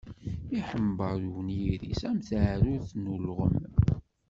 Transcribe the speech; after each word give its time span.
Iḥember 0.57 1.19
unyir-is 1.39 2.01
am 2.09 2.19
taɛrurt 2.27 2.91
n 2.95 3.09
ulɣem. 3.13 3.61